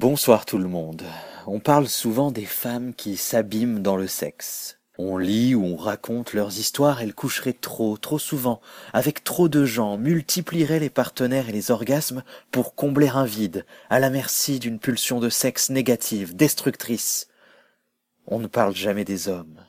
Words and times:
Bonsoir 0.00 0.46
tout 0.46 0.56
le 0.56 0.66
monde. 0.66 1.02
On 1.46 1.60
parle 1.60 1.86
souvent 1.86 2.30
des 2.30 2.46
femmes 2.46 2.94
qui 2.94 3.18
s'abîment 3.18 3.82
dans 3.82 3.96
le 3.96 4.06
sexe. 4.06 4.78
On 4.96 5.18
lit 5.18 5.54
ou 5.54 5.62
on 5.62 5.76
raconte 5.76 6.32
leurs 6.32 6.58
histoires, 6.58 7.02
elles 7.02 7.14
coucheraient 7.14 7.52
trop, 7.52 7.98
trop 7.98 8.18
souvent, 8.18 8.62
avec 8.94 9.24
trop 9.24 9.50
de 9.50 9.66
gens, 9.66 9.98
multiplieraient 9.98 10.78
les 10.78 10.88
partenaires 10.88 11.50
et 11.50 11.52
les 11.52 11.70
orgasmes 11.70 12.22
pour 12.50 12.74
combler 12.74 13.08
un 13.08 13.26
vide, 13.26 13.66
à 13.90 14.00
la 14.00 14.08
merci 14.08 14.58
d'une 14.58 14.78
pulsion 14.78 15.20
de 15.20 15.28
sexe 15.28 15.68
négative, 15.68 16.34
destructrice. 16.34 17.28
On 18.26 18.38
ne 18.38 18.46
parle 18.46 18.74
jamais 18.74 19.04
des 19.04 19.28
hommes. 19.28 19.60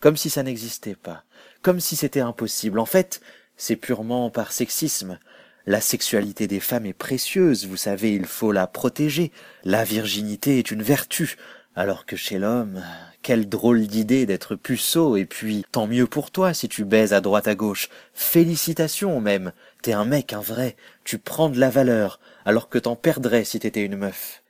Comme 0.00 0.16
si 0.16 0.28
ça 0.28 0.42
n'existait 0.42 0.96
pas. 0.96 1.22
Comme 1.62 1.78
si 1.78 1.94
c'était 1.94 2.18
impossible. 2.18 2.80
En 2.80 2.84
fait, 2.84 3.20
c'est 3.56 3.76
purement 3.76 4.28
par 4.28 4.50
sexisme. 4.50 5.20
La 5.68 5.82
sexualité 5.82 6.46
des 6.46 6.60
femmes 6.60 6.86
est 6.86 6.94
précieuse, 6.94 7.66
vous 7.66 7.76
savez, 7.76 8.14
il 8.14 8.24
faut 8.24 8.52
la 8.52 8.66
protéger. 8.66 9.32
La 9.64 9.84
virginité 9.84 10.58
est 10.58 10.70
une 10.70 10.82
vertu, 10.82 11.36
alors 11.76 12.06
que 12.06 12.16
chez 12.16 12.38
l'homme, 12.38 12.82
quelle 13.20 13.50
drôle 13.50 13.86
d'idée 13.86 14.24
d'être 14.24 14.54
puceau, 14.54 15.18
et 15.18 15.26
puis 15.26 15.66
tant 15.70 15.86
mieux 15.86 16.06
pour 16.06 16.30
toi 16.30 16.54
si 16.54 16.70
tu 16.70 16.86
baises 16.86 17.12
à 17.12 17.20
droite 17.20 17.48
à 17.48 17.54
gauche. 17.54 17.90
Félicitations 18.14 19.20
même, 19.20 19.52
t'es 19.82 19.92
un 19.92 20.06
mec, 20.06 20.32
un 20.32 20.40
vrai, 20.40 20.74
tu 21.04 21.18
prends 21.18 21.50
de 21.50 21.60
la 21.60 21.68
valeur, 21.68 22.18
alors 22.46 22.70
que 22.70 22.78
t'en 22.78 22.96
perdrais 22.96 23.44
si 23.44 23.60
t'étais 23.60 23.84
une 23.84 23.98
meuf. 23.98 24.42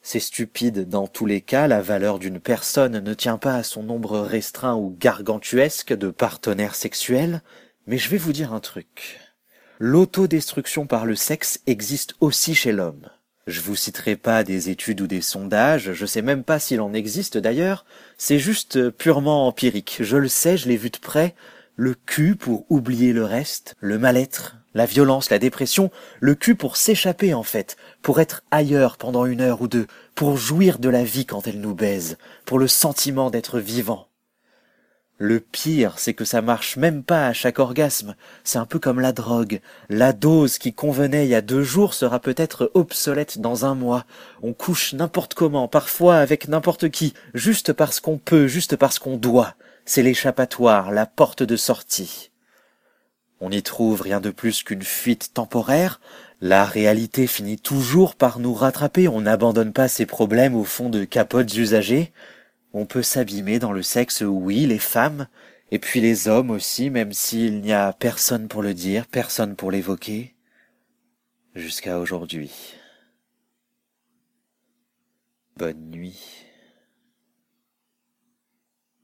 C'est 0.00 0.20
stupide, 0.20 0.88
dans 0.88 1.08
tous 1.08 1.26
les 1.26 1.40
cas, 1.40 1.66
la 1.66 1.82
valeur 1.82 2.20
d'une 2.20 2.38
personne 2.38 3.00
ne 3.00 3.14
tient 3.14 3.36
pas 3.36 3.56
à 3.56 3.64
son 3.64 3.82
nombre 3.82 4.20
restreint 4.20 4.76
ou 4.76 4.96
gargantuesque 4.96 5.92
de 5.92 6.10
partenaires 6.10 6.76
sexuels, 6.76 7.42
mais 7.88 7.98
je 7.98 8.08
vais 8.08 8.16
vous 8.16 8.32
dire 8.32 8.52
un 8.52 8.60
truc 8.60 9.18
l'autodestruction 9.84 10.86
par 10.86 11.06
le 11.06 11.16
sexe 11.16 11.58
existe 11.66 12.14
aussi 12.20 12.54
chez 12.54 12.70
l'homme. 12.70 13.08
Je 13.48 13.60
vous 13.60 13.74
citerai 13.74 14.14
pas 14.14 14.44
des 14.44 14.70
études 14.70 15.00
ou 15.00 15.08
des 15.08 15.20
sondages, 15.20 15.92
je 15.92 16.06
sais 16.06 16.22
même 16.22 16.44
pas 16.44 16.60
s'il 16.60 16.80
en 16.80 16.94
existe 16.94 17.36
d'ailleurs, 17.36 17.84
c'est 18.16 18.38
juste 18.38 18.90
purement 18.90 19.48
empirique. 19.48 19.96
Je 19.98 20.16
le 20.16 20.28
sais, 20.28 20.56
je 20.56 20.68
l'ai 20.68 20.76
vu 20.76 20.90
de 20.90 20.98
près, 20.98 21.34
le 21.74 21.94
cul 21.94 22.36
pour 22.36 22.64
oublier 22.70 23.12
le 23.12 23.24
reste, 23.24 23.74
le 23.80 23.98
mal-être, 23.98 24.54
la 24.72 24.86
violence, 24.86 25.30
la 25.30 25.40
dépression, 25.40 25.90
le 26.20 26.36
cul 26.36 26.54
pour 26.54 26.76
s'échapper 26.76 27.34
en 27.34 27.42
fait, 27.42 27.76
pour 28.02 28.20
être 28.20 28.44
ailleurs 28.52 28.96
pendant 28.98 29.26
une 29.26 29.40
heure 29.40 29.62
ou 29.62 29.66
deux, 29.66 29.88
pour 30.14 30.36
jouir 30.36 30.78
de 30.78 30.90
la 30.90 31.02
vie 31.02 31.26
quand 31.26 31.48
elle 31.48 31.60
nous 31.60 31.74
baise, 31.74 32.18
pour 32.44 32.60
le 32.60 32.68
sentiment 32.68 33.30
d'être 33.30 33.58
vivant. 33.58 34.11
Le 35.18 35.38
pire, 35.38 35.98
c'est 35.98 36.14
que 36.14 36.24
ça 36.24 36.42
marche 36.42 36.76
même 36.76 37.04
pas 37.04 37.26
à 37.28 37.32
chaque 37.32 37.58
orgasme. 37.58 38.16
C'est 38.42 38.58
un 38.58 38.66
peu 38.66 38.78
comme 38.78 38.98
la 38.98 39.12
drogue. 39.12 39.60
La 39.88 40.12
dose 40.12 40.58
qui 40.58 40.72
convenait 40.72 41.26
il 41.26 41.30
y 41.30 41.34
a 41.34 41.42
deux 41.42 41.62
jours 41.62 41.94
sera 41.94 42.18
peut-être 42.18 42.70
obsolète 42.74 43.38
dans 43.38 43.64
un 43.64 43.74
mois. 43.74 44.04
On 44.42 44.52
couche 44.52 44.94
n'importe 44.94 45.34
comment, 45.34 45.68
parfois 45.68 46.16
avec 46.16 46.48
n'importe 46.48 46.90
qui, 46.90 47.14
juste 47.34 47.72
parce 47.72 48.00
qu'on 48.00 48.18
peut, 48.18 48.46
juste 48.48 48.74
parce 48.76 48.98
qu'on 48.98 49.16
doit. 49.16 49.54
C'est 49.84 50.02
l'échappatoire, 50.02 50.90
la 50.90 51.06
porte 51.06 51.42
de 51.42 51.56
sortie. 51.56 52.30
On 53.40 53.50
n'y 53.50 53.62
trouve 53.62 54.02
rien 54.02 54.20
de 54.20 54.30
plus 54.30 54.62
qu'une 54.62 54.82
fuite 54.82 55.34
temporaire. 55.34 56.00
La 56.40 56.64
réalité 56.64 57.26
finit 57.26 57.58
toujours 57.58 58.14
par 58.14 58.38
nous 58.38 58.54
rattraper. 58.54 59.08
On 59.08 59.20
n'abandonne 59.20 59.72
pas 59.72 59.88
ses 59.88 60.06
problèmes 60.06 60.54
au 60.54 60.64
fond 60.64 60.88
de 60.88 61.04
capotes 61.04 61.54
usagées. 61.56 62.12
On 62.72 62.86
peut 62.86 63.02
s'abîmer 63.02 63.58
dans 63.58 63.72
le 63.72 63.82
sexe, 63.82 64.22
oui, 64.22 64.66
les 64.66 64.78
femmes, 64.78 65.28
et 65.70 65.78
puis 65.78 66.00
les 66.00 66.28
hommes 66.28 66.50
aussi, 66.50 66.90
même 66.90 67.12
s'il 67.12 67.60
n'y 67.60 67.72
a 67.72 67.92
personne 67.92 68.48
pour 68.48 68.62
le 68.62 68.74
dire, 68.74 69.06
personne 69.06 69.56
pour 69.56 69.70
l'évoquer, 69.70 70.34
jusqu'à 71.54 71.98
aujourd'hui. 71.98 72.50
Bonne 75.56 75.90
nuit. 75.90 76.46